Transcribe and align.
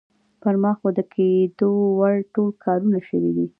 پر 0.41 0.55
ما 0.61 0.71
خو 0.79 0.87
د 0.97 0.99
کېدو 1.13 1.69
وړ 1.99 2.15
ټول 2.33 2.49
کارونه 2.63 2.99
شوي 3.07 3.31
دي. 3.37 3.45